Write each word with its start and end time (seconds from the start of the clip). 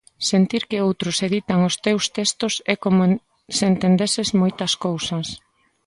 Sentir 0.29 0.63
que 0.69 0.83
outros 0.87 1.17
editan 1.27 1.59
os 1.69 1.75
teus 1.85 2.03
textos 2.17 2.53
e 2.71 2.73
como 2.83 3.03
se 3.55 3.63
entendeses 3.71 4.27
moitas 4.41 4.73
cousas. 4.85 5.27